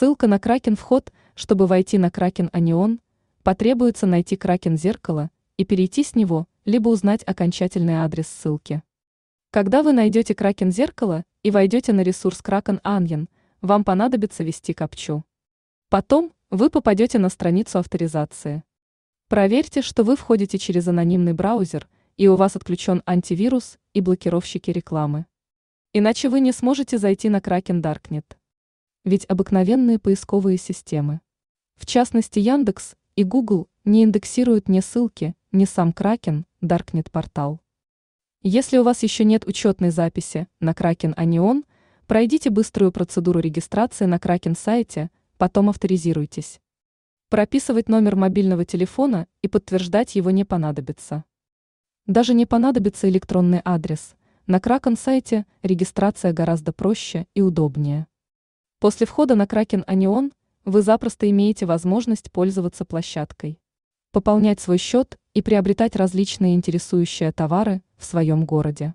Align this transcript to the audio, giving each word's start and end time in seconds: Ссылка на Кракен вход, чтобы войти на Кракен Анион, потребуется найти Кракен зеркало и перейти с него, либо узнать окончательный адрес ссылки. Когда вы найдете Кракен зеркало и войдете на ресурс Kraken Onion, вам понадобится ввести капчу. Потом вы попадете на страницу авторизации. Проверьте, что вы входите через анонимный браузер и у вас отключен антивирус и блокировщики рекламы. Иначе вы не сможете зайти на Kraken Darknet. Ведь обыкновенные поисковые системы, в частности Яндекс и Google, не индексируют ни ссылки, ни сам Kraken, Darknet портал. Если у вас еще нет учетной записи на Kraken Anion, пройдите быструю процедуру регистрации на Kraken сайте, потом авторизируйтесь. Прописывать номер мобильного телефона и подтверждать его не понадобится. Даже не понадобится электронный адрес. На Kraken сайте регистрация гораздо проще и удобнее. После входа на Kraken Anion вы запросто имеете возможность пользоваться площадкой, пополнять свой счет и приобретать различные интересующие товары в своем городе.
Ссылка 0.00 0.26
на 0.26 0.38
Кракен 0.38 0.76
вход, 0.76 1.12
чтобы 1.34 1.66
войти 1.66 1.98
на 1.98 2.10
Кракен 2.10 2.48
Анион, 2.54 3.00
потребуется 3.42 4.06
найти 4.06 4.34
Кракен 4.34 4.78
зеркало 4.78 5.28
и 5.58 5.66
перейти 5.66 6.02
с 6.02 6.14
него, 6.14 6.46
либо 6.64 6.88
узнать 6.88 7.22
окончательный 7.26 7.96
адрес 7.96 8.26
ссылки. 8.26 8.82
Когда 9.50 9.82
вы 9.82 9.92
найдете 9.92 10.34
Кракен 10.34 10.72
зеркало 10.72 11.26
и 11.42 11.50
войдете 11.50 11.92
на 11.92 12.00
ресурс 12.00 12.40
Kraken 12.42 12.80
Onion, 12.80 13.28
вам 13.60 13.84
понадобится 13.84 14.42
ввести 14.42 14.72
капчу. 14.72 15.22
Потом 15.90 16.32
вы 16.48 16.70
попадете 16.70 17.18
на 17.18 17.28
страницу 17.28 17.78
авторизации. 17.78 18.64
Проверьте, 19.28 19.82
что 19.82 20.02
вы 20.02 20.16
входите 20.16 20.56
через 20.56 20.88
анонимный 20.88 21.34
браузер 21.34 21.86
и 22.16 22.26
у 22.26 22.36
вас 22.36 22.56
отключен 22.56 23.02
антивирус 23.04 23.78
и 23.92 24.00
блокировщики 24.00 24.70
рекламы. 24.70 25.26
Иначе 25.92 26.30
вы 26.30 26.40
не 26.40 26.52
сможете 26.52 26.96
зайти 26.96 27.28
на 27.28 27.40
Kraken 27.40 27.82
Darknet. 27.82 28.39
Ведь 29.04 29.24
обыкновенные 29.26 29.98
поисковые 29.98 30.58
системы, 30.58 31.20
в 31.76 31.86
частности 31.86 32.38
Яндекс 32.38 32.96
и 33.16 33.24
Google, 33.24 33.68
не 33.84 34.04
индексируют 34.04 34.68
ни 34.68 34.80
ссылки, 34.80 35.34
ни 35.52 35.64
сам 35.64 35.90
Kraken, 35.90 36.44
Darknet 36.60 37.10
портал. 37.10 37.60
Если 38.42 38.76
у 38.76 38.82
вас 38.82 39.02
еще 39.02 39.24
нет 39.24 39.46
учетной 39.46 39.90
записи 39.90 40.48
на 40.60 40.72
Kraken 40.72 41.14
Anion, 41.14 41.64
пройдите 42.06 42.50
быструю 42.50 42.92
процедуру 42.92 43.40
регистрации 43.40 44.04
на 44.04 44.16
Kraken 44.16 44.54
сайте, 44.54 45.10
потом 45.38 45.70
авторизируйтесь. 45.70 46.60
Прописывать 47.30 47.88
номер 47.88 48.16
мобильного 48.16 48.66
телефона 48.66 49.26
и 49.40 49.48
подтверждать 49.48 50.14
его 50.16 50.30
не 50.30 50.44
понадобится. 50.44 51.24
Даже 52.06 52.34
не 52.34 52.44
понадобится 52.44 53.08
электронный 53.08 53.62
адрес. 53.64 54.14
На 54.46 54.56
Kraken 54.56 54.98
сайте 54.98 55.46
регистрация 55.62 56.34
гораздо 56.34 56.74
проще 56.74 57.26
и 57.34 57.40
удобнее. 57.40 58.06
После 58.80 59.06
входа 59.06 59.34
на 59.34 59.42
Kraken 59.42 59.84
Anion 59.84 60.32
вы 60.64 60.80
запросто 60.80 61.28
имеете 61.28 61.66
возможность 61.66 62.32
пользоваться 62.32 62.86
площадкой, 62.86 63.60
пополнять 64.10 64.58
свой 64.58 64.78
счет 64.78 65.18
и 65.34 65.42
приобретать 65.42 65.96
различные 65.96 66.54
интересующие 66.54 67.30
товары 67.30 67.82
в 67.98 68.06
своем 68.06 68.46
городе. 68.46 68.94